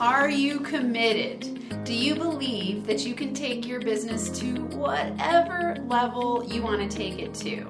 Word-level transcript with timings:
Are 0.00 0.30
you 0.30 0.60
committed? 0.60 1.84
Do 1.84 1.92
you 1.92 2.14
believe 2.14 2.86
that 2.86 3.04
you 3.04 3.14
can 3.14 3.34
take 3.34 3.66
your 3.66 3.80
business 3.80 4.30
to 4.40 4.54
whatever 4.68 5.76
level 5.88 6.42
you 6.48 6.62
want 6.62 6.90
to 6.90 6.96
take 6.96 7.18
it 7.18 7.34
to? 7.34 7.66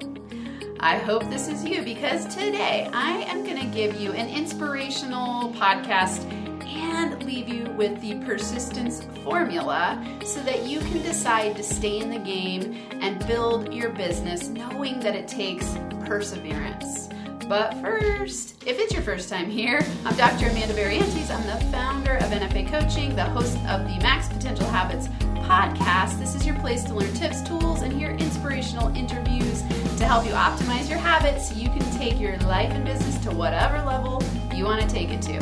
I 0.79 0.99
hope 0.99 1.29
this 1.29 1.49
is 1.49 1.65
you 1.65 1.83
because 1.83 2.33
today 2.33 2.89
I 2.93 3.23
am 3.23 3.43
going 3.43 3.59
to 3.59 3.67
give 3.77 4.01
you 4.01 4.13
an 4.13 4.29
inspirational 4.29 5.53
podcast 5.55 6.23
and 6.65 7.21
leave 7.25 7.49
you 7.49 7.65
with 7.73 8.01
the 8.01 8.15
persistence 8.25 9.05
formula 9.25 10.01
so 10.25 10.41
that 10.45 10.63
you 10.63 10.79
can 10.79 11.03
decide 11.03 11.57
to 11.57 11.65
stay 11.65 11.99
in 11.99 12.11
the 12.11 12.19
game 12.21 12.77
and 13.01 13.27
build 13.27 13.75
your 13.75 13.91
business 13.91 14.47
knowing 14.47 15.01
that 15.01 15.17
it 15.17 15.27
takes 15.27 15.77
perseverance. 16.05 17.09
But 17.51 17.75
first, 17.83 18.63
if 18.65 18.79
it's 18.79 18.93
your 18.93 19.03
first 19.03 19.29
time 19.29 19.51
here, 19.51 19.85
I'm 20.05 20.17
Dr. 20.17 20.51
Amanda 20.51 20.73
Barrientos. 20.73 21.35
I'm 21.35 21.45
the 21.49 21.67
founder 21.73 22.15
of 22.15 22.27
NFA 22.27 22.69
Coaching, 22.69 23.17
the 23.17 23.25
host 23.25 23.59
of 23.67 23.81
the 23.89 23.99
Max 24.05 24.29
Potential 24.29 24.67
Habits 24.67 25.09
podcast. 25.49 26.21
This 26.21 26.37
is 26.37 26.47
your 26.47 26.55
place 26.61 26.85
to 26.85 26.95
learn 26.95 27.13
tips, 27.15 27.43
tools, 27.43 27.83
and 27.83 27.93
hear 27.93 28.13
inspirational 28.13 28.95
interviews 28.97 29.63
to 29.99 30.05
help 30.05 30.27
you 30.27 30.31
optimize 30.31 30.89
your 30.89 31.01
habits 31.01 31.49
so 31.49 31.57
you 31.57 31.69
can 31.71 31.81
take 31.99 32.21
your 32.21 32.37
life 32.39 32.71
and 32.71 32.85
business 32.85 33.19
to 33.25 33.33
whatever 33.33 33.85
level 33.85 34.23
you 34.55 34.65
want 34.65 34.81
to 34.81 34.87
take 34.87 35.09
it 35.09 35.21
to. 35.23 35.35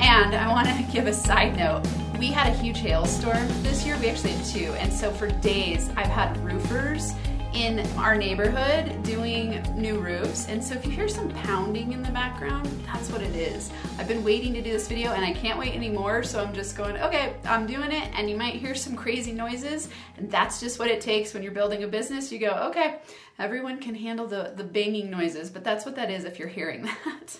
And 0.00 0.34
I 0.34 0.48
want 0.48 0.66
to 0.66 0.82
give 0.92 1.06
a 1.06 1.14
side 1.14 1.56
note. 1.56 1.86
We 2.18 2.32
had 2.32 2.52
a 2.52 2.56
huge 2.56 2.80
hailstorm 2.80 3.46
this 3.62 3.86
year. 3.86 3.96
We 4.00 4.08
actually 4.08 4.32
had 4.32 4.44
two. 4.46 4.72
And 4.80 4.92
so 4.92 5.12
for 5.12 5.28
days, 5.28 5.88
I've 5.96 6.08
had 6.08 6.36
roofers 6.38 7.14
in 7.54 7.80
our 7.96 8.16
neighborhood 8.16 9.02
doing 9.04 9.62
new 9.76 10.00
roofs. 10.00 10.48
And 10.48 10.62
so 10.62 10.74
if 10.74 10.84
you 10.84 10.90
hear 10.90 11.08
some 11.08 11.30
pounding 11.30 11.92
in 11.92 12.02
the 12.02 12.10
background, 12.10 12.68
that's 12.84 13.10
what 13.10 13.22
it 13.22 13.34
is. 13.36 13.70
I've 13.96 14.08
been 14.08 14.24
waiting 14.24 14.52
to 14.54 14.60
do 14.60 14.72
this 14.72 14.88
video 14.88 15.12
and 15.12 15.24
I 15.24 15.32
can't 15.32 15.58
wait 15.58 15.74
anymore. 15.74 16.24
So 16.24 16.42
I'm 16.42 16.52
just 16.52 16.76
going, 16.76 16.96
okay, 16.98 17.34
I'm 17.44 17.66
doing 17.66 17.92
it. 17.92 18.08
And 18.16 18.28
you 18.28 18.36
might 18.36 18.54
hear 18.54 18.74
some 18.74 18.96
crazy 18.96 19.32
noises. 19.32 19.88
And 20.16 20.30
that's 20.30 20.60
just 20.60 20.78
what 20.78 20.88
it 20.88 21.00
takes 21.00 21.32
when 21.32 21.42
you're 21.42 21.52
building 21.52 21.84
a 21.84 21.86
business. 21.86 22.32
You 22.32 22.40
go, 22.40 22.50
okay, 22.70 22.96
everyone 23.38 23.80
can 23.80 23.94
handle 23.94 24.26
the, 24.26 24.52
the 24.56 24.64
banging 24.64 25.10
noises, 25.10 25.50
but 25.50 25.64
that's 25.64 25.84
what 25.84 25.96
that 25.96 26.10
is 26.10 26.24
if 26.24 26.38
you're 26.38 26.48
hearing 26.48 26.82
that. 27.04 27.38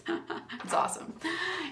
it's 0.64 0.74
awesome. 0.74 1.14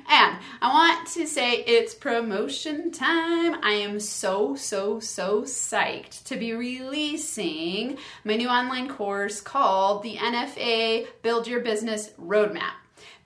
And 0.08 0.36
I 0.60 0.68
want 0.68 1.08
to 1.08 1.26
say 1.26 1.64
it's 1.64 1.94
promotion 1.94 2.90
time. 2.92 3.56
I 3.62 3.72
am 3.72 3.98
so, 3.98 4.54
so, 4.54 5.00
so 5.00 5.42
psyched 5.42 6.24
to 6.24 6.36
be 6.36 6.52
releasing 6.52 7.98
my 8.24 8.31
new 8.36 8.48
online 8.48 8.88
course 8.88 9.40
called 9.40 10.02
the 10.02 10.16
NFA 10.16 11.06
Build 11.22 11.46
Your 11.46 11.60
Business 11.60 12.10
Roadmap. 12.20 12.81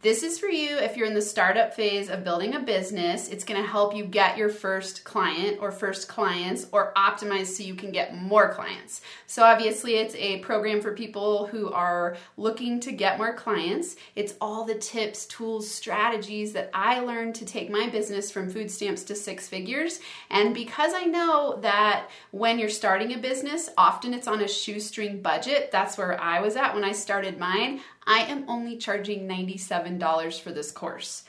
This 0.06 0.22
is 0.22 0.38
for 0.38 0.46
you 0.46 0.78
if 0.78 0.96
you're 0.96 1.08
in 1.08 1.14
the 1.14 1.20
startup 1.20 1.74
phase 1.74 2.08
of 2.10 2.22
building 2.22 2.54
a 2.54 2.60
business. 2.60 3.28
It's 3.28 3.42
going 3.42 3.60
to 3.60 3.68
help 3.68 3.92
you 3.92 4.04
get 4.04 4.38
your 4.38 4.50
first 4.50 5.02
client 5.02 5.58
or 5.60 5.72
first 5.72 6.06
clients 6.06 6.68
or 6.70 6.92
optimize 6.94 7.46
so 7.46 7.64
you 7.64 7.74
can 7.74 7.90
get 7.90 8.14
more 8.14 8.54
clients. 8.54 9.00
So, 9.26 9.42
obviously, 9.42 9.96
it's 9.96 10.14
a 10.14 10.38
program 10.38 10.80
for 10.80 10.92
people 10.92 11.48
who 11.48 11.72
are 11.72 12.16
looking 12.36 12.78
to 12.82 12.92
get 12.92 13.18
more 13.18 13.34
clients. 13.34 13.96
It's 14.14 14.34
all 14.40 14.64
the 14.64 14.76
tips, 14.76 15.26
tools, 15.26 15.68
strategies 15.68 16.52
that 16.52 16.70
I 16.72 17.00
learned 17.00 17.34
to 17.34 17.44
take 17.44 17.68
my 17.68 17.88
business 17.88 18.30
from 18.30 18.48
food 18.48 18.70
stamps 18.70 19.02
to 19.04 19.16
six 19.16 19.48
figures. 19.48 19.98
And 20.30 20.54
because 20.54 20.92
I 20.94 21.06
know 21.06 21.58
that 21.62 22.10
when 22.30 22.60
you're 22.60 22.68
starting 22.68 23.12
a 23.12 23.18
business, 23.18 23.70
often 23.76 24.14
it's 24.14 24.28
on 24.28 24.40
a 24.40 24.46
shoestring 24.46 25.20
budget, 25.20 25.72
that's 25.72 25.98
where 25.98 26.20
I 26.20 26.40
was 26.40 26.54
at 26.54 26.76
when 26.76 26.84
I 26.84 26.92
started 26.92 27.40
mine. 27.40 27.80
I 28.06 28.20
am 28.20 28.48
only 28.48 28.76
charging 28.76 29.26
$97 29.28 30.40
for 30.40 30.52
this 30.52 30.70
course. 30.70 31.24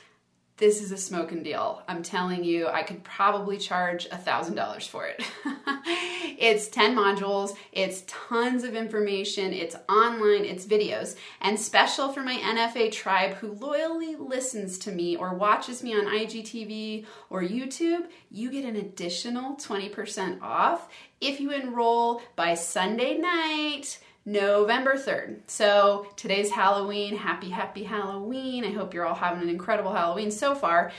This 0.58 0.82
is 0.82 0.90
a 0.90 0.96
smoking 0.96 1.44
deal. 1.44 1.82
I'm 1.86 2.02
telling 2.02 2.42
you, 2.42 2.66
I 2.66 2.82
could 2.82 3.04
probably 3.04 3.58
charge 3.58 4.08
$1,000 4.10 4.88
for 4.88 5.06
it. 5.06 5.22
it's 6.36 6.66
10 6.66 6.96
modules, 6.96 7.56
it's 7.70 8.02
tons 8.08 8.64
of 8.64 8.74
information, 8.74 9.52
it's 9.52 9.76
online, 9.88 10.44
it's 10.44 10.66
videos. 10.66 11.14
And 11.40 11.60
special 11.60 12.12
for 12.12 12.22
my 12.22 12.34
NFA 12.34 12.90
tribe 12.90 13.34
who 13.34 13.52
loyally 13.52 14.16
listens 14.16 14.78
to 14.80 14.90
me 14.90 15.14
or 15.14 15.34
watches 15.34 15.84
me 15.84 15.94
on 15.94 16.06
IGTV 16.06 17.06
or 17.30 17.42
YouTube, 17.42 18.06
you 18.28 18.50
get 18.50 18.64
an 18.64 18.74
additional 18.74 19.54
20% 19.54 20.42
off 20.42 20.88
if 21.20 21.38
you 21.38 21.52
enroll 21.52 22.20
by 22.34 22.54
Sunday 22.54 23.16
night 23.16 24.00
November 24.28 24.94
3rd. 24.94 25.38
So 25.46 26.06
today's 26.16 26.50
Halloween. 26.50 27.16
Happy, 27.16 27.48
happy 27.48 27.82
Halloween. 27.82 28.62
I 28.62 28.72
hope 28.72 28.92
you're 28.92 29.06
all 29.06 29.14
having 29.14 29.42
an 29.42 29.48
incredible 29.48 29.92
Halloween 29.92 30.30
so 30.30 30.54
far. 30.54 30.92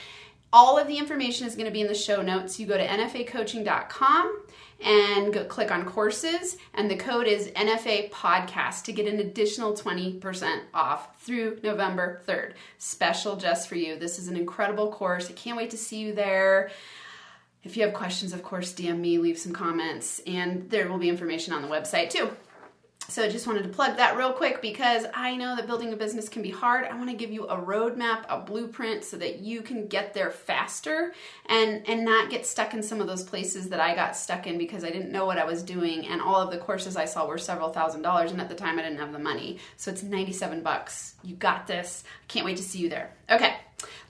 All 0.52 0.76
of 0.76 0.88
the 0.88 0.98
information 0.98 1.46
is 1.46 1.54
going 1.54 1.66
to 1.66 1.72
be 1.72 1.80
in 1.80 1.86
the 1.86 1.94
show 1.94 2.22
notes. 2.22 2.58
You 2.58 2.66
go 2.66 2.76
to 2.76 2.84
nfacoaching.com 2.84 4.42
and 4.84 5.32
go 5.32 5.44
click 5.44 5.70
on 5.70 5.84
courses, 5.84 6.56
and 6.74 6.90
the 6.90 6.96
code 6.96 7.28
is 7.28 7.48
NFA 7.48 8.10
podcast 8.10 8.82
to 8.84 8.92
get 8.92 9.06
an 9.06 9.20
additional 9.20 9.74
20% 9.74 10.62
off 10.74 11.22
through 11.22 11.60
November 11.62 12.22
3rd. 12.26 12.54
Special 12.78 13.36
just 13.36 13.68
for 13.68 13.76
you. 13.76 13.96
This 13.96 14.18
is 14.18 14.26
an 14.26 14.36
incredible 14.36 14.90
course. 14.90 15.30
I 15.30 15.34
can't 15.34 15.56
wait 15.56 15.70
to 15.70 15.78
see 15.78 16.00
you 16.00 16.14
there. 16.14 16.70
If 17.62 17.76
you 17.76 17.84
have 17.84 17.92
questions, 17.92 18.32
of 18.32 18.42
course, 18.42 18.72
DM 18.72 18.98
me, 18.98 19.18
leave 19.18 19.38
some 19.38 19.52
comments, 19.52 20.20
and 20.26 20.68
there 20.68 20.88
will 20.88 20.98
be 20.98 21.10
information 21.10 21.52
on 21.52 21.62
the 21.62 21.68
website 21.68 22.10
too. 22.10 22.30
So 23.10 23.24
I 23.24 23.28
just 23.28 23.48
wanted 23.48 23.64
to 23.64 23.68
plug 23.68 23.96
that 23.96 24.16
real 24.16 24.32
quick 24.32 24.62
because 24.62 25.04
I 25.12 25.34
know 25.34 25.56
that 25.56 25.66
building 25.66 25.92
a 25.92 25.96
business 25.96 26.28
can 26.28 26.42
be 26.42 26.50
hard. 26.50 26.84
I 26.84 26.96
want 26.96 27.10
to 27.10 27.16
give 27.16 27.32
you 27.32 27.44
a 27.48 27.56
roadmap, 27.56 28.24
a 28.28 28.38
blueprint 28.38 29.02
so 29.02 29.16
that 29.16 29.40
you 29.40 29.62
can 29.62 29.88
get 29.88 30.14
there 30.14 30.30
faster 30.30 31.12
and 31.46 31.82
and 31.88 32.04
not 32.04 32.30
get 32.30 32.46
stuck 32.46 32.72
in 32.72 32.84
some 32.84 33.00
of 33.00 33.08
those 33.08 33.24
places 33.24 33.68
that 33.70 33.80
I 33.80 33.96
got 33.96 34.16
stuck 34.16 34.46
in 34.46 34.58
because 34.58 34.84
I 34.84 34.90
didn't 34.90 35.10
know 35.10 35.26
what 35.26 35.38
I 35.38 35.44
was 35.44 35.64
doing 35.64 36.06
and 36.06 36.22
all 36.22 36.40
of 36.40 36.52
the 36.52 36.58
courses 36.58 36.96
I 36.96 37.04
saw 37.04 37.26
were 37.26 37.36
several 37.36 37.72
thousand 37.72 38.02
dollars 38.02 38.30
and 38.30 38.40
at 38.40 38.48
the 38.48 38.54
time 38.54 38.78
I 38.78 38.82
didn't 38.82 38.98
have 38.98 39.12
the 39.12 39.18
money. 39.18 39.58
So 39.76 39.90
it's 39.90 40.04
97 40.04 40.62
bucks. 40.62 41.14
You 41.24 41.34
got 41.34 41.66
this. 41.66 42.04
Can't 42.28 42.46
wait 42.46 42.58
to 42.58 42.62
see 42.62 42.78
you 42.78 42.88
there. 42.88 43.10
Okay. 43.28 43.56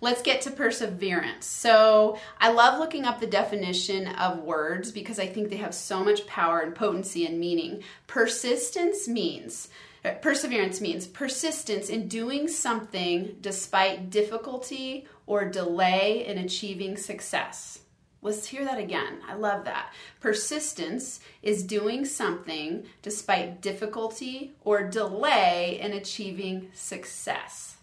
Let's 0.00 0.22
get 0.22 0.40
to 0.42 0.50
perseverance. 0.50 1.44
So, 1.46 2.18
I 2.40 2.52
love 2.52 2.78
looking 2.78 3.04
up 3.04 3.20
the 3.20 3.26
definition 3.26 4.08
of 4.08 4.38
words 4.38 4.92
because 4.92 5.18
I 5.18 5.26
think 5.26 5.50
they 5.50 5.56
have 5.56 5.74
so 5.74 6.02
much 6.02 6.26
power 6.26 6.60
and 6.60 6.74
potency 6.74 7.26
and 7.26 7.38
meaning. 7.38 7.82
Persistence 8.06 9.06
means 9.06 9.68
uh, 10.04 10.12
perseverance 10.22 10.80
means 10.80 11.06
persistence 11.06 11.90
in 11.90 12.08
doing 12.08 12.48
something 12.48 13.36
despite 13.40 14.08
difficulty 14.10 15.06
or 15.26 15.44
delay 15.44 16.24
in 16.26 16.38
achieving 16.38 16.96
success. 16.96 17.80
Let's 18.22 18.46
hear 18.46 18.64
that 18.64 18.78
again. 18.78 19.20
I 19.26 19.34
love 19.34 19.64
that. 19.64 19.92
Persistence 20.20 21.20
is 21.42 21.62
doing 21.62 22.04
something 22.04 22.84
despite 23.02 23.60
difficulty 23.60 24.52
or 24.62 24.82
delay 24.82 25.78
in 25.80 25.92
achieving 25.92 26.68
success. 26.74 27.76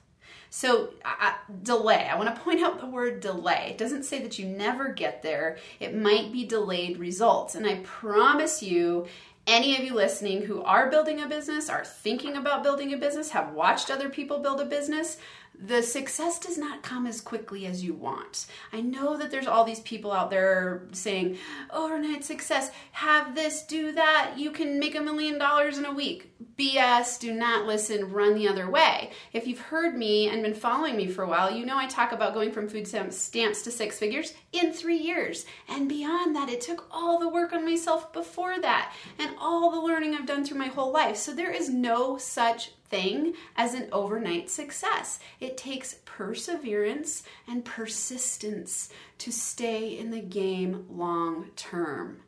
So, 0.50 0.94
uh, 1.04 1.34
delay. 1.64 2.08
I 2.10 2.16
want 2.18 2.34
to 2.34 2.42
point 2.42 2.64
out 2.64 2.80
the 2.80 2.88
word 2.88 3.20
delay. 3.20 3.68
It 3.72 3.78
doesn't 3.78 4.04
say 4.04 4.22
that 4.22 4.40
you 4.40 4.48
never 4.48 4.90
get 4.90 5.22
there, 5.22 5.58
it 5.80 5.96
might 5.96 6.32
be 6.32 6.46
delayed 6.46 6.98
results. 6.98 7.56
And 7.56 7.66
I 7.66 7.76
promise 7.84 8.64
you, 8.64 9.08
any 9.46 9.78
of 9.78 9.84
you 9.84 9.94
listening 9.94 10.44
who 10.44 10.62
are 10.64 10.90
building 10.90 11.22
a 11.22 11.28
business, 11.28 11.70
are 11.70 11.86
thinking 11.86 12.36
about 12.36 12.64
building 12.64 12.94
a 12.94 12.98
business, 12.98 13.30
have 13.32 13.54
watched 13.54 13.90
other 13.90 14.10
people 14.10 14.40
build 14.40 14.60
a 14.60 14.66
business, 14.66 15.18
the 15.60 15.82
success 15.82 16.40
does 16.40 16.58
not 16.58 16.84
come 16.84 17.08
as 17.08 17.20
quickly 17.20 17.66
as 17.66 17.84
you 17.84 17.94
want. 17.94 18.46
I 18.72 18.82
know 18.82 19.18
that 19.18 19.32
there's 19.32 19.48
all 19.48 19.64
these 19.64 19.80
people 19.80 20.12
out 20.12 20.30
there 20.30 20.88
saying, 20.92 21.38
overnight 21.72 22.24
success, 22.24 22.72
have 22.92 23.34
this, 23.34 23.64
do 23.64 23.92
that, 23.94 24.34
you 24.38 24.52
can 24.52 24.80
make 24.80 24.96
a 24.96 25.02
million 25.02 25.40
dollars 25.40 25.78
in 25.78 25.86
a 25.86 25.94
week. 25.94 26.32
BS, 26.58 27.20
do 27.20 27.34
not 27.34 27.66
listen, 27.66 28.12
run 28.12 28.36
the 28.36 28.48
other 28.48 28.70
way. 28.70 29.12
If 29.34 29.48
you've 29.48 29.60
heard 29.60 29.98
me 29.98 30.30
and 30.30 30.44
been 30.44 30.54
following 30.54 30.96
me 30.96 31.08
for 31.08 31.24
a 31.24 31.28
while, 31.28 31.52
you 31.52 31.66
know 31.66 31.78
I 31.78 31.88
talk 31.88 32.12
about 32.12 32.34
going 32.34 32.52
from 32.52 32.68
food 32.68 32.88
stamps 32.88 33.62
to 33.64 33.72
six 33.72 33.98
figures 33.98 34.34
in 34.52 34.74
three 34.74 34.98
years. 34.98 35.46
And 35.68 35.90
beyond 35.90 36.36
that, 36.36 36.50
it 36.50 36.62
took 36.62 36.88
all 36.92 37.20
the 37.20 37.30
work 37.30 37.54
on 37.54 37.66
myself 37.66 38.14
before 38.14 38.60
that 38.60 38.94
and 39.20 39.32
all 39.40 39.72
the 39.72 39.82
learning 39.82 40.16
I've 40.16 40.26
done 40.26 40.46
through 40.46 40.58
my 40.60 40.68
whole 40.68 40.92
life. 40.92 41.18
So 41.18 41.34
there 41.34 41.52
is 41.52 41.70
no 41.70 42.18
such 42.18 42.72
thing 42.90 43.34
as 43.56 43.74
an 43.74 43.90
overnight 43.92 44.50
success. 44.50 45.20
It 45.40 45.58
takes 45.58 45.96
perseverance 46.06 47.24
and 47.48 47.66
persistence 47.66 48.90
to 49.20 49.32
stay 49.32 49.98
in 49.98 50.12
the 50.12 50.22
game 50.22 50.86
long 50.90 51.48
term. 51.56 52.22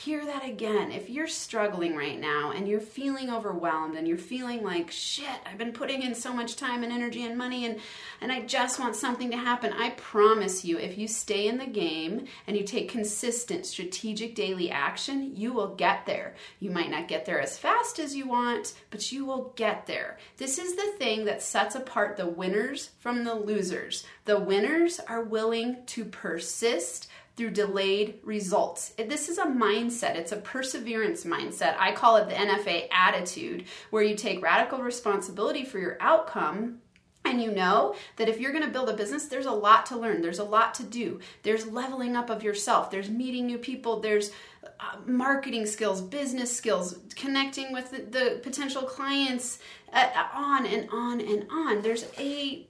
Hear 0.00 0.24
that 0.24 0.42
again. 0.42 0.90
If 0.90 1.10
you're 1.10 1.26
struggling 1.26 1.94
right 1.94 2.18
now 2.18 2.52
and 2.52 2.66
you're 2.66 2.80
feeling 2.80 3.28
overwhelmed 3.28 3.96
and 3.96 4.08
you're 4.08 4.16
feeling 4.16 4.64
like, 4.64 4.90
shit, 4.90 5.26
I've 5.44 5.58
been 5.58 5.74
putting 5.74 6.00
in 6.00 6.14
so 6.14 6.32
much 6.32 6.56
time 6.56 6.82
and 6.82 6.90
energy 6.90 7.22
and 7.22 7.36
money 7.36 7.66
and, 7.66 7.78
and 8.22 8.32
I 8.32 8.40
just 8.40 8.80
want 8.80 8.96
something 8.96 9.30
to 9.30 9.36
happen, 9.36 9.74
I 9.74 9.90
promise 9.90 10.64
you, 10.64 10.78
if 10.78 10.96
you 10.96 11.06
stay 11.06 11.48
in 11.48 11.58
the 11.58 11.66
game 11.66 12.24
and 12.46 12.56
you 12.56 12.64
take 12.64 12.88
consistent, 12.88 13.66
strategic 13.66 14.34
daily 14.34 14.70
action, 14.70 15.36
you 15.36 15.52
will 15.52 15.74
get 15.74 16.06
there. 16.06 16.34
You 16.60 16.70
might 16.70 16.90
not 16.90 17.06
get 17.06 17.26
there 17.26 17.40
as 17.40 17.58
fast 17.58 17.98
as 17.98 18.16
you 18.16 18.26
want, 18.26 18.72
but 18.88 19.12
you 19.12 19.26
will 19.26 19.52
get 19.54 19.86
there. 19.86 20.16
This 20.38 20.56
is 20.58 20.76
the 20.76 20.94
thing 20.98 21.26
that 21.26 21.42
sets 21.42 21.74
apart 21.74 22.16
the 22.16 22.26
winners 22.26 22.90
from 23.00 23.24
the 23.24 23.34
losers. 23.34 24.04
The 24.24 24.40
winners 24.40 24.98
are 25.00 25.22
willing 25.22 25.84
to 25.88 26.06
persist 26.06 27.08
through 27.40 27.50
delayed 27.50 28.18
results. 28.22 28.92
This 28.98 29.30
is 29.30 29.38
a 29.38 29.46
mindset, 29.46 30.14
it's 30.14 30.30
a 30.30 30.36
perseverance 30.36 31.24
mindset. 31.24 31.74
I 31.78 31.92
call 31.92 32.18
it 32.18 32.28
the 32.28 32.34
NFA 32.34 32.88
attitude, 32.92 33.64
where 33.88 34.02
you 34.02 34.14
take 34.14 34.42
radical 34.42 34.80
responsibility 34.80 35.64
for 35.64 35.78
your 35.78 35.96
outcome 36.00 36.82
and 37.24 37.42
you 37.42 37.50
know 37.50 37.94
that 38.16 38.28
if 38.28 38.38
you're 38.38 38.52
going 38.52 38.64
to 38.64 38.70
build 38.70 38.90
a 38.90 38.94
business, 38.94 39.24
there's 39.24 39.46
a 39.46 39.52
lot 39.52 39.86
to 39.86 39.96
learn, 39.96 40.20
there's 40.20 40.38
a 40.38 40.44
lot 40.44 40.74
to 40.74 40.82
do. 40.82 41.20
There's 41.42 41.66
leveling 41.66 42.14
up 42.14 42.28
of 42.28 42.42
yourself, 42.42 42.90
there's 42.90 43.08
meeting 43.08 43.46
new 43.46 43.56
people, 43.56 44.00
there's 44.00 44.32
uh, 44.62 44.96
marketing 45.06 45.66
skills, 45.66 46.00
business 46.00 46.54
skills, 46.54 46.98
connecting 47.16 47.72
with 47.72 47.90
the, 47.90 47.98
the 47.98 48.40
potential 48.42 48.82
clients, 48.82 49.58
uh, 49.92 50.08
on 50.34 50.66
and 50.66 50.88
on 50.92 51.20
and 51.20 51.46
on. 51.50 51.82
There's 51.82 52.06
a 52.18 52.66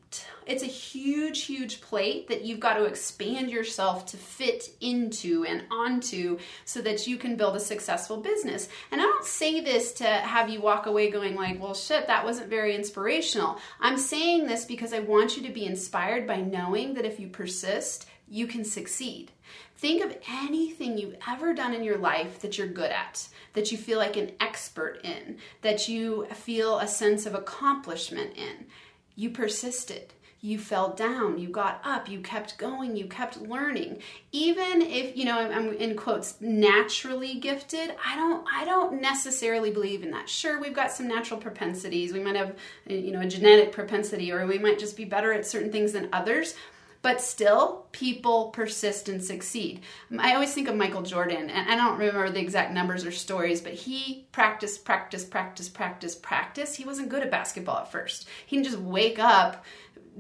it's 0.47 0.63
a 0.63 0.67
huge 0.67 1.45
huge 1.45 1.81
plate 1.81 2.29
that 2.29 2.45
you've 2.45 2.61
got 2.61 2.75
to 2.75 2.85
expand 2.85 3.51
yourself 3.51 4.07
to 4.07 4.17
fit 4.17 4.71
into 4.81 5.45
and 5.45 5.65
onto 5.71 6.39
so 6.65 6.81
that 6.81 7.07
you 7.07 7.17
can 7.17 7.37
build 7.37 7.57
a 7.57 7.61
successful 7.61 8.17
business. 8.17 8.69
And 8.91 9.01
I 9.01 9.05
don't 9.05 9.25
say 9.25 9.61
this 9.61 9.93
to 9.95 10.05
have 10.05 10.49
you 10.49 10.61
walk 10.61 10.87
away 10.87 11.11
going 11.11 11.35
like, 11.35 11.61
"Well, 11.61 11.75
shit, 11.75 12.07
that 12.07 12.25
wasn't 12.25 12.49
very 12.49 12.75
inspirational." 12.75 13.59
I'm 13.81 13.99
saying 13.99 14.47
this 14.47 14.65
because 14.65 14.93
I 14.93 15.01
want 15.01 15.37
you 15.37 15.43
to 15.45 15.53
be 15.53 15.67
inspired 15.67 16.27
by 16.27 16.41
knowing 16.41 16.95
that 16.95 17.05
if 17.05 17.21
you 17.21 17.29
persist, 17.29 18.07
you 18.29 18.47
can 18.47 18.65
succeed. 18.65 19.33
Think 19.77 20.05
of 20.05 20.17
anything 20.29 20.99
you've 20.99 21.17
ever 21.27 21.55
done 21.55 21.73
in 21.73 21.83
your 21.83 21.97
life 21.97 22.41
that 22.41 22.59
you're 22.59 22.67
good 22.67 22.91
at, 22.91 23.29
that 23.55 23.73
you 23.73 23.79
feel 23.79 23.99
like 23.99 24.17
an 24.17 24.33
expert 24.39 25.01
in, 25.03 25.39
that 25.63 25.89
you 25.89 26.27
feel 26.35 26.79
a 26.79 26.87
sense 26.87 27.25
of 27.25 27.35
accomplishment 27.35 28.37
in. 28.37 28.67
You 29.17 29.31
persisted. 29.31 30.13
You 30.43 30.59
fell 30.59 30.95
down, 30.95 31.37
you 31.39 31.49
got 31.49 31.83
up, 31.85 32.09
you 32.09 32.21
kept 32.21 32.57
going, 32.57 32.97
you 32.97 33.07
kept 33.07 33.43
learning. 33.43 34.01
Even 34.33 34.81
if, 34.81 35.15
you 35.15 35.27
know, 35.27 35.39
I'm 35.39 35.75
in 35.75 35.97
quotes 35.97 36.41
naturally 36.41 37.35
gifted, 37.35 37.95
I 38.03 38.17
don't 38.17 38.47
I 38.51 38.65
don't 38.65 39.03
necessarily 39.03 39.71
believe 39.71 40.03
in 40.03 40.11
that. 40.13 40.31
Sure, 40.31 40.59
we've 40.59 40.75
got 40.75 40.93
some 40.93 41.07
natural 41.07 41.39
propensities. 41.39 42.15
We 42.15 42.21
might 42.21 42.37
have, 42.37 42.57
you 42.87 43.13
know, 43.13 43.21
a 43.21 43.27
genetic 43.27 43.71
propensity 43.71 44.33
or 44.33 44.47
we 44.47 44.59
might 44.59 44.79
just 44.79 44.97
be 44.97 45.05
better 45.05 45.31
at 45.35 45.47
certain 45.47 45.71
things 45.71 45.93
than 45.93 46.09
others 46.11 46.55
but 47.03 47.21
still 47.21 47.87
people 47.93 48.51
persist 48.51 49.09
and 49.09 49.23
succeed. 49.25 49.81
I 50.19 50.35
always 50.35 50.53
think 50.53 50.69
of 50.69 50.77
Michael 50.77 51.03
Jordan, 51.03 51.49
and 51.49 51.71
I 51.71 51.77
don't 51.77 51.99
remember 51.99 52.31
the 52.31 52.41
exact 52.41 52.73
numbers 52.73 53.07
or 53.07 53.11
stories, 53.11 53.61
but 53.61 53.73
he 53.73 54.27
practiced, 54.33 54.85
practice, 54.85 55.25
practice, 55.25 55.69
practice, 55.69 56.15
practice. 56.15 56.75
He 56.75 56.85
wasn't 56.85 57.09
good 57.09 57.23
at 57.23 57.31
basketball 57.31 57.79
at 57.79 57.91
first. 57.91 58.29
He 58.45 58.57
didn't 58.57 58.71
just 58.71 58.83
wake 58.83 59.19
up 59.19 59.65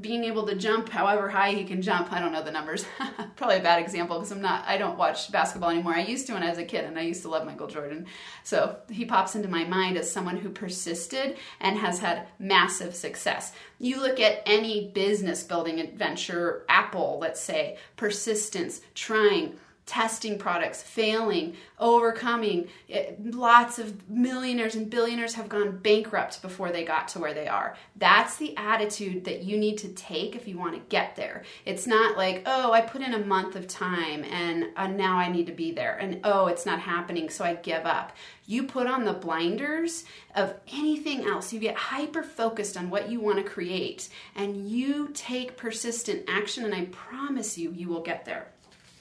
being 0.00 0.24
able 0.24 0.46
to 0.46 0.54
jump 0.54 0.88
however 0.88 1.28
high 1.28 1.52
he 1.52 1.64
can 1.64 1.82
jump. 1.82 2.12
I 2.12 2.20
don't 2.20 2.32
know 2.32 2.42
the 2.42 2.50
numbers. 2.50 2.84
Probably 3.36 3.56
a 3.56 3.62
bad 3.62 3.80
example 3.80 4.18
because 4.18 4.32
I'm 4.32 4.40
not 4.40 4.64
I 4.66 4.78
don't 4.78 4.98
watch 4.98 5.30
basketball 5.30 5.70
anymore. 5.70 5.94
I 5.94 6.02
used 6.02 6.26
to 6.26 6.34
when 6.34 6.42
I 6.42 6.48
was 6.48 6.58
a 6.58 6.64
kid 6.64 6.84
and 6.84 6.98
I 6.98 7.02
used 7.02 7.22
to 7.22 7.28
love 7.28 7.46
Michael 7.46 7.66
Jordan. 7.66 8.06
So 8.44 8.76
he 8.90 9.04
pops 9.04 9.34
into 9.34 9.48
my 9.48 9.64
mind 9.64 9.96
as 9.96 10.10
someone 10.10 10.36
who 10.36 10.50
persisted 10.50 11.36
and 11.60 11.78
has 11.78 11.98
had 11.98 12.28
massive 12.38 12.94
success. 12.94 13.52
You 13.78 14.00
look 14.00 14.20
at 14.20 14.42
any 14.46 14.90
business 14.90 15.42
building 15.42 15.80
adventure, 15.80 16.64
Apple, 16.68 17.18
let's 17.20 17.40
say, 17.40 17.78
persistence, 17.96 18.80
trying 18.94 19.58
testing 19.90 20.38
products, 20.38 20.80
failing, 20.80 21.52
overcoming. 21.80 22.68
It, 22.86 23.34
lots 23.34 23.80
of 23.80 24.08
millionaires 24.08 24.76
and 24.76 24.88
billionaires 24.88 25.34
have 25.34 25.48
gone 25.48 25.78
bankrupt 25.78 26.42
before 26.42 26.70
they 26.70 26.84
got 26.84 27.08
to 27.08 27.18
where 27.18 27.34
they 27.34 27.48
are. 27.48 27.76
That's 27.96 28.36
the 28.36 28.56
attitude 28.56 29.24
that 29.24 29.42
you 29.42 29.58
need 29.58 29.78
to 29.78 29.88
take 29.88 30.36
if 30.36 30.46
you 30.46 30.56
want 30.56 30.74
to 30.74 30.80
get 30.90 31.16
there. 31.16 31.42
It's 31.66 31.88
not 31.88 32.16
like, 32.16 32.44
oh, 32.46 32.70
I 32.70 32.82
put 32.82 33.02
in 33.02 33.14
a 33.14 33.26
month 33.26 33.56
of 33.56 33.66
time 33.66 34.22
and 34.22 34.66
uh, 34.76 34.86
now 34.86 35.16
I 35.16 35.28
need 35.28 35.46
to 35.46 35.52
be 35.52 35.72
there. 35.72 35.96
And 35.96 36.20
oh, 36.22 36.46
it's 36.46 36.64
not 36.64 36.78
happening, 36.78 37.28
so 37.28 37.44
I 37.44 37.54
give 37.54 37.84
up. 37.84 38.16
You 38.46 38.62
put 38.68 38.86
on 38.86 39.04
the 39.04 39.12
blinders 39.12 40.04
of 40.36 40.54
anything 40.72 41.24
else. 41.24 41.52
You 41.52 41.58
get 41.58 41.74
hyper 41.74 42.22
focused 42.22 42.76
on 42.76 42.90
what 42.90 43.10
you 43.10 43.18
want 43.18 43.38
to 43.38 43.44
create 43.44 44.08
and 44.36 44.68
you 44.68 45.10
take 45.14 45.56
persistent 45.56 46.26
action, 46.28 46.64
and 46.64 46.74
I 46.74 46.84
promise 46.92 47.58
you, 47.58 47.72
you 47.72 47.88
will 47.88 48.02
get 48.02 48.24
there. 48.24 48.46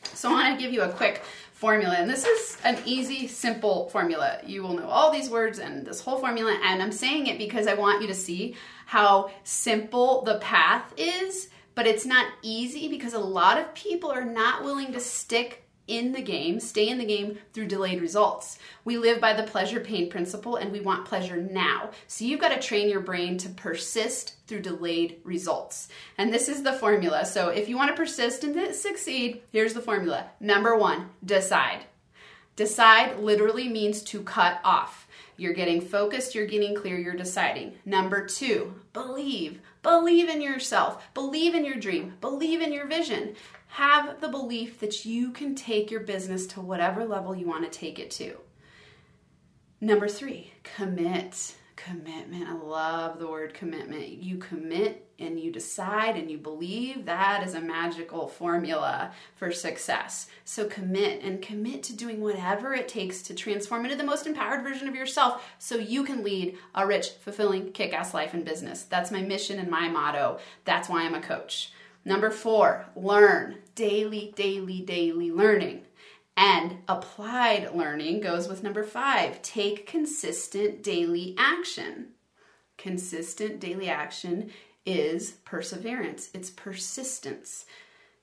So 0.03 0.29
I 0.29 0.33
want 0.33 0.59
to 0.59 0.63
give 0.63 0.73
you 0.73 0.81
a 0.81 0.89
quick 0.89 1.21
formula, 1.53 1.95
and 1.95 2.09
this 2.09 2.25
is 2.25 2.57
an 2.63 2.77
easy, 2.85 3.27
simple 3.27 3.89
formula. 3.89 4.39
You 4.45 4.63
will 4.63 4.73
know 4.73 4.87
all 4.87 5.11
these 5.11 5.29
words 5.29 5.59
and 5.59 5.85
this 5.85 6.01
whole 6.01 6.17
formula, 6.19 6.57
and 6.63 6.81
I'm 6.81 6.91
saying 6.91 7.27
it 7.27 7.37
because 7.37 7.67
I 7.67 7.73
want 7.73 8.01
you 8.01 8.07
to 8.07 8.15
see 8.15 8.55
how 8.85 9.31
simple 9.43 10.23
the 10.23 10.39
path 10.39 10.93
is, 10.97 11.49
but 11.75 11.85
it's 11.85 12.05
not 12.05 12.31
easy 12.41 12.87
because 12.87 13.13
a 13.13 13.19
lot 13.19 13.57
of 13.57 13.73
people 13.73 14.09
are 14.11 14.25
not 14.25 14.63
willing 14.63 14.93
to 14.93 14.99
stick 14.99 15.68
in 15.89 16.11
the 16.11 16.21
game, 16.21 16.59
stay 16.59 16.87
in 16.87 16.97
the 16.97 17.05
game 17.05 17.37
through 17.51 17.65
delayed 17.65 17.99
results. 17.99 18.59
We 18.85 18.97
live 18.97 19.19
by 19.19 19.33
the 19.33 19.43
pleasure 19.43 19.79
pain 19.79 20.09
principle 20.09 20.55
and 20.55 20.71
we 20.71 20.79
want 20.79 21.05
pleasure 21.05 21.37
now. 21.37 21.89
So 22.07 22.23
you've 22.23 22.39
got 22.39 22.49
to 22.49 22.59
train 22.59 22.89
your 22.89 23.01
brain 23.01 23.37
to 23.39 23.49
persist 23.49 24.35
through 24.47 24.61
delayed 24.61 25.19
results. 25.23 25.89
And 26.17 26.33
this 26.33 26.47
is 26.47 26.63
the 26.63 26.73
formula. 26.73 27.25
So 27.25 27.49
if 27.49 27.67
you 27.67 27.75
want 27.75 27.89
to 27.89 27.97
persist 27.97 28.43
and 28.43 28.73
succeed, 28.75 29.41
here's 29.51 29.73
the 29.73 29.81
formula. 29.81 30.29
Number 30.39 30.77
one, 30.77 31.09
decide. 31.25 31.85
Decide 32.55 33.19
literally 33.19 33.67
means 33.67 34.01
to 34.03 34.21
cut 34.21 34.59
off. 34.63 35.07
You're 35.37 35.53
getting 35.53 35.79
focused, 35.79 36.35
you're 36.35 36.45
getting 36.45 36.75
clear, 36.75 36.99
you're 36.99 37.13
deciding. 37.13 37.75
Number 37.85 38.25
two, 38.27 38.75
believe. 38.91 39.61
Believe 39.81 40.27
in 40.27 40.41
yourself, 40.41 41.01
believe 41.13 41.55
in 41.55 41.63
your 41.63 41.77
dream, 41.77 42.15
believe 42.19 42.61
in 42.61 42.73
your 42.73 42.85
vision 42.85 43.35
have 43.69 44.19
the 44.19 44.27
belief 44.27 44.79
that 44.79 45.05
you 45.05 45.31
can 45.31 45.53
take 45.53 45.91
your 45.91 45.99
business 46.01 46.47
to 46.47 46.59
whatever 46.59 47.05
level 47.05 47.35
you 47.35 47.47
want 47.47 47.63
to 47.63 47.79
take 47.79 47.99
it 47.99 48.09
to. 48.11 48.35
Number 49.79 50.07
three, 50.07 50.51
commit. 50.63 51.55
Commitment. 51.75 52.49
I 52.49 52.55
love 52.55 53.19
the 53.19 53.27
word 53.27 53.53
commitment. 53.53 54.09
You 54.09 54.37
commit 54.37 55.07
and 55.17 55.39
you 55.39 55.49
decide 55.49 56.17
and 56.17 56.29
you 56.29 56.37
believe 56.37 57.05
that 57.05 57.45
is 57.47 57.53
a 57.53 57.61
magical 57.61 58.27
formula 58.27 59.13
for 59.35 59.49
success. 59.51 60.27
So 60.43 60.65
commit 60.65 61.21
and 61.23 61.41
commit 61.41 61.83
to 61.83 61.95
doing 61.95 62.19
whatever 62.19 62.73
it 62.73 62.89
takes 62.89 63.21
to 63.21 63.33
transform 63.33 63.85
into 63.85 63.95
the 63.95 64.03
most 64.03 64.27
empowered 64.27 64.61
version 64.61 64.89
of 64.89 64.95
yourself 64.95 65.47
so 65.57 65.75
you 65.75 66.03
can 66.03 66.21
lead 66.21 66.57
a 66.75 66.85
rich, 66.85 67.11
fulfilling, 67.21 67.71
kick 67.71 67.93
ass 67.93 68.13
life 68.13 68.33
in 68.33 68.43
business. 68.43 68.83
That's 68.83 69.11
my 69.11 69.21
mission 69.21 69.57
and 69.57 69.69
my 69.69 69.87
motto. 69.87 70.39
That's 70.65 70.89
why 70.89 71.03
I'm 71.03 71.15
a 71.15 71.21
coach. 71.21 71.71
Number 72.05 72.31
four, 72.31 72.85
learn. 72.95 73.57
Daily, 73.75 74.33
daily, 74.35 74.81
daily 74.81 75.31
learning. 75.31 75.83
And 76.35 76.77
applied 76.87 77.75
learning 77.75 78.21
goes 78.21 78.47
with 78.47 78.63
number 78.63 78.83
five 78.83 79.41
take 79.41 79.85
consistent 79.85 80.81
daily 80.81 81.35
action. 81.37 82.09
Consistent 82.77 83.59
daily 83.59 83.89
action 83.89 84.49
is 84.85 85.31
perseverance, 85.43 86.29
it's 86.33 86.49
persistence. 86.49 87.65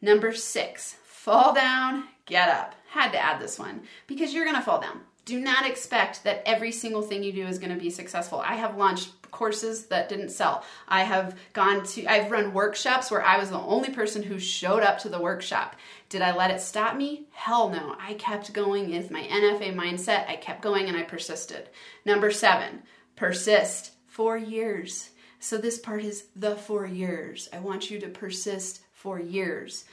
Number 0.01 0.33
six, 0.33 0.97
fall 1.05 1.55
down, 1.55 2.05
get 2.25 2.49
up. 2.49 2.75
Had 2.89 3.13
to 3.13 3.19
add 3.19 3.41
this 3.41 3.59
one 3.59 3.83
because 4.07 4.33
you're 4.33 4.47
gonna 4.47 4.63
fall 4.63 4.81
down. 4.81 5.01
Do 5.27 5.39
not 5.39 5.67
expect 5.67 6.25
that 6.25 6.43
every 6.47 6.73
single 6.73 7.03
thing 7.03 7.23
you 7.23 7.33
do 7.33 7.47
is 7.47 7.59
gonna 7.59 7.77
be 7.77 7.91
successful. 7.91 8.41
I 8.41 8.55
have 8.55 8.79
launched 8.79 9.11
courses 9.37 9.87
that 9.87 10.09
didn't 10.09 10.31
sell. 10.31 10.65
I 10.89 11.05
have 11.05 11.39
gone 11.53 11.85
to, 11.85 12.07
I've 12.07 12.31
run 12.31 12.55
workshops 12.55 13.11
where 13.11 13.23
I 13.23 13.39
was 13.39 13.51
the 13.51 13.59
only 13.59 13.91
person 13.91 14.23
who 14.23 14.39
showed 14.39 14.83
up 14.83 14.99
to 15.01 15.11
the 15.11 15.21
workshop. 15.21 15.77
Did 16.09 16.23
I 16.23 16.35
let 16.35 16.51
it 16.51 16.61
stop 16.61 16.97
me? 16.97 17.27
Hell 17.33 17.69
no. 17.69 17.97
I 18.01 18.15
kept 18.15 18.55
going 18.55 18.91
with 18.91 19.11
my 19.11 19.23
NFA 19.23 19.75
mindset. 19.75 20.29
I 20.29 20.37
kept 20.37 20.63
going 20.63 20.89
and 20.89 20.97
I 20.97 21.03
persisted. 21.03 21.69
Number 22.05 22.31
seven, 22.31 22.83
persist. 23.15 23.93
Four 24.07 24.39
years. 24.39 25.11
So 25.41 25.59
this 25.59 25.79
part 25.79 26.03
is 26.03 26.29
the 26.35 26.57
four 26.57 26.87
years. 26.87 27.51
I 27.53 27.59
want 27.59 27.91
you 27.91 28.01
to 28.01 28.09
persist 28.09 28.81
for 28.95 29.21
years. 29.21 29.85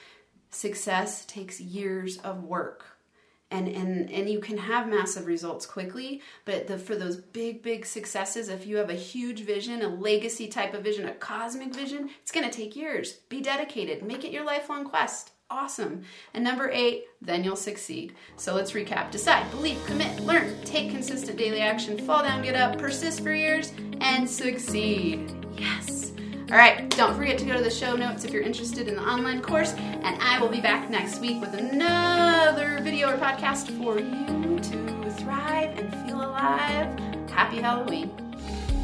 Success 0.49 1.25
takes 1.25 1.59
years 1.59 2.19
of 2.19 2.45
work 2.45 2.92
and 3.53 3.67
and 3.67 4.11
and 4.11 4.29
you 4.29 4.39
can 4.39 4.57
have 4.57 4.89
massive 4.89 5.25
results 5.25 5.65
quickly 5.65 6.21
but 6.43 6.67
the, 6.67 6.77
for 6.77 6.95
those 6.95 7.17
big 7.17 7.61
big 7.61 7.85
successes 7.85 8.49
if 8.49 8.65
you 8.65 8.77
have 8.77 8.89
a 8.89 8.95
huge 8.95 9.41
vision 9.41 9.81
a 9.81 9.87
legacy 9.87 10.47
type 10.47 10.73
of 10.73 10.83
vision 10.83 11.07
a 11.07 11.13
cosmic 11.13 11.73
vision 11.73 12.09
it's 12.21 12.31
going 12.31 12.49
to 12.49 12.55
take 12.55 12.75
years 12.75 13.13
be 13.29 13.39
dedicated 13.39 14.03
make 14.03 14.25
it 14.25 14.31
your 14.31 14.43
lifelong 14.43 14.83
quest 14.83 15.31
awesome. 15.49 16.03
And 16.33 16.43
number 16.43 16.71
eight, 16.71 17.05
then 17.21 17.43
you'll 17.43 17.55
succeed. 17.55 18.13
So 18.37 18.55
let's 18.55 18.71
recap 18.71 19.11
decide, 19.11 19.49
believe, 19.51 19.77
commit, 19.85 20.19
learn, 20.21 20.59
take 20.63 20.89
consistent 20.89 21.37
daily 21.37 21.61
action, 21.61 21.95
fall 22.07 22.23
down, 22.23 22.41
get 22.41 22.55
up, 22.55 22.79
persist 22.79 23.21
for 23.21 23.33
years, 23.33 23.71
and 24.01 24.27
succeed. 24.27 25.31
Yes. 25.55 25.92
All 26.53 26.59
right, 26.59 26.87
don't 26.91 27.17
forget 27.17 27.39
to 27.39 27.45
go 27.45 27.57
to 27.57 27.63
the 27.63 27.71
show 27.71 27.95
notes 27.95 28.25
if 28.25 28.31
you're 28.31 28.43
interested 28.43 28.87
in 28.87 28.95
the 28.95 29.01
online 29.01 29.41
course, 29.41 29.73
and 29.73 30.21
I 30.21 30.39
will 30.39 30.49
be 30.49 30.61
back 30.61 30.87
next 30.87 31.19
week 31.19 31.41
with 31.41 31.55
another 31.55 32.79
video 32.83 33.09
or 33.09 33.17
podcast 33.17 33.75
for 33.81 33.99
you 33.99 34.59
to 34.59 35.11
thrive 35.13 35.75
and 35.79 35.91
feel 36.05 36.17
alive. 36.17 36.95
Happy 37.31 37.57
Halloween. 37.57 38.11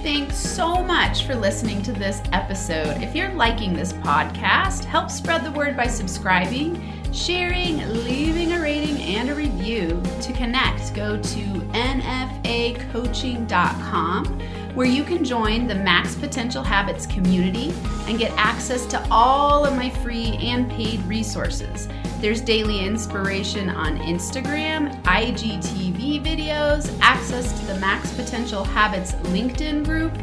Thanks 0.02 0.36
so 0.36 0.84
much 0.84 1.28
for 1.28 1.36
listening 1.36 1.84
to 1.84 1.92
this 1.92 2.24
episode. 2.34 3.04
If 3.04 3.16
you're 3.16 3.34
liking 3.34 3.74
this 3.74 3.94
podcast, 3.94 4.84
help 4.84 5.12
spread 5.12 5.46
the 5.46 5.52
word 5.52 5.78
by 5.78 5.86
subscribing, 5.86 6.92
sharing, 7.14 7.88
leaving 8.04 8.54
a 8.54 8.60
rating, 8.60 8.98
and 8.98 9.30
a 9.30 9.36
review. 9.36 10.02
To 10.22 10.34
connect, 10.34 10.96
go 10.96 11.22
to 11.22 11.40
nfacoaching.com 11.76 14.42
where 14.80 14.88
you 14.88 15.04
can 15.04 15.26
join 15.26 15.68
the 15.68 15.76
Max 15.76 16.16
Potential 16.16 16.64
Habits 16.64 17.06
community 17.06 17.74
and 18.08 18.18
get 18.18 18.32
access 18.38 18.86
to 18.86 19.08
all 19.12 19.66
of 19.66 19.76
my 19.76 19.90
free 19.90 20.38
and 20.38 20.72
paid 20.72 21.02
resources. 21.02 21.90
There's 22.22 22.40
daily 22.40 22.86
inspiration 22.86 23.70
on 23.70 23.98
Instagram, 23.98 24.96
IGTV 25.04 26.24
videos, 26.24 26.98
access 27.02 27.60
to 27.60 27.66
the 27.66 27.78
Max 27.82 28.14
Potential 28.14 28.64
Habits 28.64 29.12
LinkedIn 29.34 29.84
group, 29.84 30.14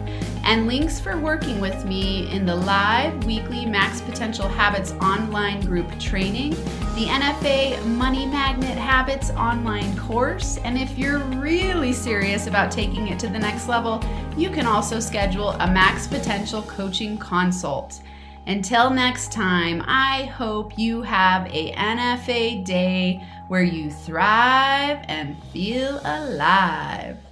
and 0.47 0.69
links 0.69 1.01
for 1.01 1.19
working 1.19 1.61
with 1.61 1.85
me 1.85 2.31
in 2.31 2.47
the 2.47 2.55
live 2.55 3.25
weekly 3.25 3.67
Max 3.67 4.01
Potential 4.01 4.47
Habits 4.47 4.93
online 4.93 5.61
group 5.61 5.99
training, 5.99 6.51
the 6.95 7.07
NFA 7.07 7.85
Money 7.85 8.27
Magnet 8.27 8.79
Habits 8.79 9.31
online 9.31 9.97
course, 9.99 10.59
and 10.59 10.79
if 10.79 10.97
you're 10.97 11.19
really 11.19 11.93
serious 11.93 12.47
about 12.47 12.71
taking 12.71 13.09
it 13.09 13.19
to 13.19 13.27
the 13.27 13.39
next 13.39 13.67
level, 13.67 14.01
you 14.37 14.49
can 14.49 14.67
also 14.67 15.01
schedule 15.01 15.51
a 15.51 15.67
Max 15.67 16.07
Potential 16.07 16.63
coaching 16.63 17.19
consult. 17.19 18.01
Until 18.47 18.89
next 18.89 19.33
time, 19.33 19.83
I 19.85 20.27
hope 20.27 20.79
you 20.79 21.03
have 21.03 21.53
a 21.53 21.73
NFA 21.73 22.65
day 22.65 23.25
where 23.49 23.65
you 23.65 23.91
thrive 23.91 25.05
and 25.09 25.37
feel 25.53 26.01
alive. 26.05 27.26